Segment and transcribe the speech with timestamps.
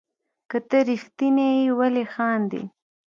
[0.49, 2.63] که ته ريښتيني يي ولي خاندي